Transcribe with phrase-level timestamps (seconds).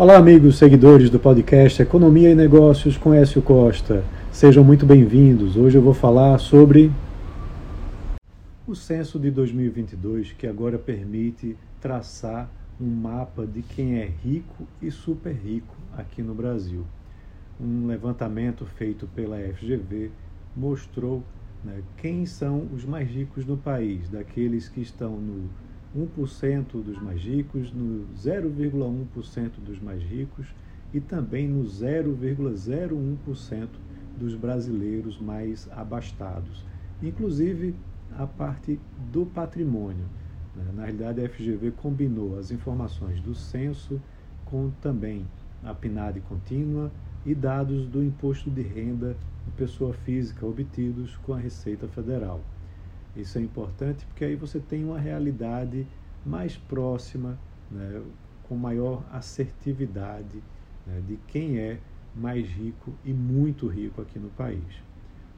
[0.00, 4.02] Olá, amigos seguidores do podcast Economia e Negócios com Écio Costa.
[4.32, 5.58] Sejam muito bem-vindos.
[5.58, 6.90] Hoje eu vou falar sobre
[8.66, 12.50] o censo de 2022, que agora permite traçar
[12.80, 16.82] um mapa de quem é rico e super rico aqui no Brasil.
[17.60, 20.10] Um levantamento feito pela FGV
[20.56, 21.22] mostrou
[21.62, 25.50] né, quem são os mais ricos do país, daqueles que estão no
[25.96, 30.46] 1% dos mais ricos, no 0,1% dos mais ricos
[30.92, 33.68] e também no 0,01%
[34.18, 36.64] dos brasileiros mais abastados.
[37.02, 37.74] Inclusive
[38.16, 38.78] a parte
[39.12, 40.04] do patrimônio.
[40.54, 40.64] Né?
[40.74, 44.00] Na realidade, a FGV combinou as informações do censo
[44.44, 45.26] com também
[45.62, 46.90] a PNAD contínua
[47.24, 52.40] e dados do imposto de renda de pessoa física obtidos com a Receita Federal.
[53.16, 55.86] Isso é importante porque aí você tem uma realidade
[56.24, 57.38] mais próxima,
[57.70, 58.02] né,
[58.44, 60.42] com maior assertividade
[60.86, 61.78] né, de quem é
[62.14, 64.82] mais rico e muito rico aqui no país.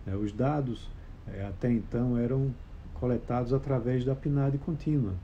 [0.05, 0.91] Né, os dados
[1.27, 2.53] é, até então eram
[2.95, 5.15] coletados através da PNAD contínua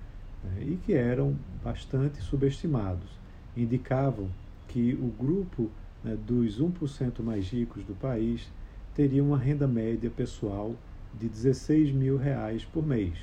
[0.45, 3.11] né, e que eram bastante subestimados.
[3.57, 4.29] Indicavam
[4.69, 5.71] que o grupo
[6.05, 8.49] né, dos 1% mais ricos do país
[8.95, 10.75] teria uma renda média pessoal
[11.19, 13.15] de 16 mil reais por mês.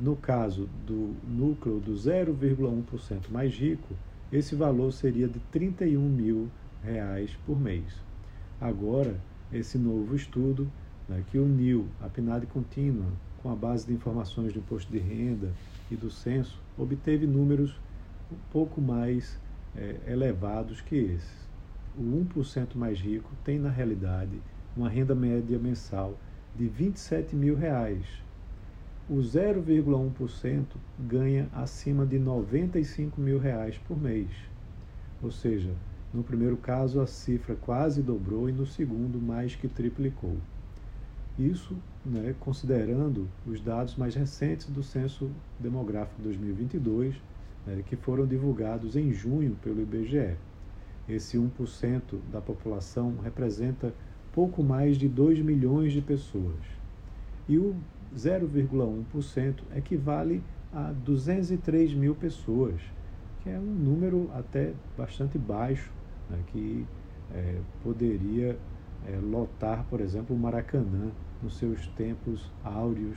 [0.00, 3.94] No caso do núcleo do 0,1% mais rico,
[4.32, 6.50] esse valor seria de 31 mil
[6.82, 7.84] reais por mês.
[8.60, 9.16] Agora,
[9.52, 10.68] esse novo estudo,
[11.08, 13.06] né, que uniu a PNAD contínua
[13.42, 15.52] com a base de informações do imposto de renda
[15.90, 17.78] e do censo, obteve números
[18.32, 19.38] um pouco mais
[19.76, 21.44] é, elevados que esses.
[21.96, 24.40] O 1% mais rico tem, na realidade,
[24.76, 26.18] uma renda média mensal
[26.56, 28.04] de 27 mil reais.
[29.08, 30.64] O 0,1%
[30.98, 34.30] ganha acima de 95 mil reais por mês.
[35.22, 35.74] Ou seja,
[36.12, 40.36] no primeiro caso a cifra quase dobrou e no segundo mais que triplicou.
[41.38, 47.16] Isso né, considerando os dados mais recentes do Censo Demográfico 2022,
[47.66, 50.36] né, que foram divulgados em junho pelo IBGE.
[51.08, 53.92] Esse 1% da população representa
[54.34, 56.58] pouco mais de 2 milhões de pessoas.
[57.48, 57.76] E o
[58.16, 62.80] 0,1% equivale a 203 mil pessoas,
[63.42, 65.92] que é um número até bastante baixo,
[66.28, 66.84] né, que
[67.32, 68.58] é, poderia
[69.06, 73.16] é, lotar, por exemplo, o Maracanã nos seus tempos áureos.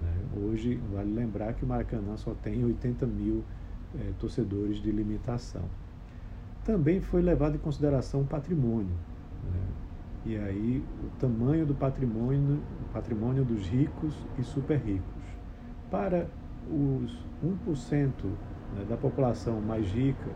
[0.00, 0.14] Né?
[0.44, 3.42] Hoje, vale lembrar que o Maracanã só tem 80 mil
[3.98, 5.64] é, torcedores de limitação.
[6.64, 8.94] Também foi levado em consideração o patrimônio.
[9.50, 9.60] Né?
[10.24, 15.22] E aí o tamanho do patrimônio, o patrimônio dos ricos e super ricos.
[15.90, 16.28] Para
[16.70, 17.12] os
[17.44, 18.08] 1%
[18.76, 20.30] né, da população mais rica,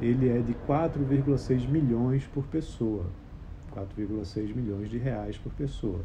[0.00, 3.06] ele é de 4,6 milhões por pessoa.
[3.72, 6.00] 4,6 milhões de reais por pessoa.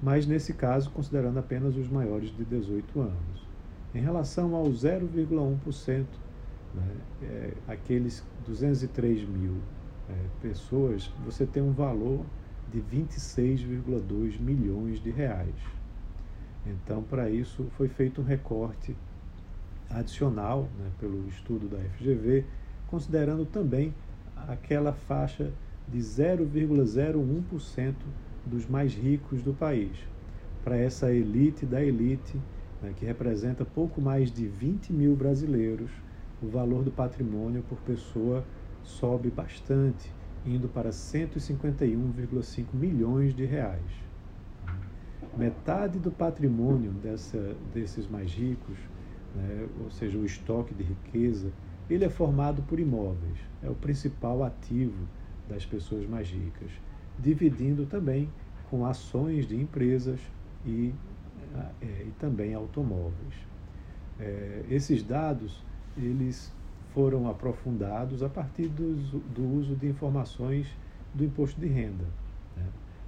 [0.00, 3.46] Mas nesse caso, considerando apenas os maiores de 18 anos.
[3.94, 6.06] Em relação ao 0,1%,
[6.74, 6.82] né,
[7.22, 9.56] é, aqueles 203 mil
[10.08, 12.24] é, pessoas, você tem um valor
[12.72, 15.54] de 26,2 milhões de reais.
[16.66, 18.96] Então, para isso, foi feito um recorte
[19.90, 22.44] adicional né, pelo estudo da FGV,
[22.88, 23.92] considerando também
[24.48, 25.52] aquela faixa
[25.88, 27.94] de 0,01%
[28.46, 29.96] dos mais ricos do país,
[30.64, 32.40] para essa elite da elite,
[32.80, 35.90] né, que representa pouco mais de 20 mil brasileiros,
[36.42, 38.44] o valor do patrimônio por pessoa
[38.84, 40.12] sobe bastante,
[40.44, 44.02] indo para 151,5 milhões de reais.
[45.36, 48.76] Metade do patrimônio dessa, desses mais ricos,
[49.34, 51.50] né, ou seja, o estoque de riqueza,
[51.88, 55.06] ele é formado por imóveis, é o principal ativo
[55.48, 56.70] das pessoas mais ricas,
[57.18, 58.28] dividindo também
[58.70, 60.20] com ações de empresas
[60.66, 60.94] e,
[61.80, 63.34] é, e também automóveis.
[64.18, 65.64] É, esses dados
[65.96, 66.52] eles
[66.94, 70.66] foram aprofundados a partir do, do uso de informações
[71.14, 72.04] do imposto de renda.
[72.56, 72.66] Né?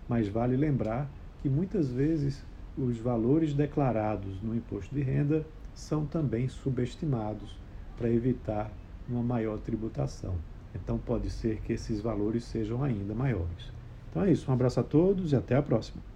[0.09, 1.09] Mas vale lembrar
[1.43, 2.45] que muitas vezes
[2.77, 7.59] os valores declarados no imposto de renda são também subestimados
[7.97, 8.71] para evitar
[9.09, 10.35] uma maior tributação.
[10.75, 13.73] Então pode ser que esses valores sejam ainda maiores.
[14.11, 16.14] Então é isso, um abraço a todos e até a próxima.